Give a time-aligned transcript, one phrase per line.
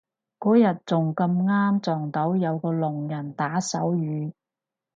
[0.39, 4.33] 嗰日仲咁啱撞到有個聾人打手語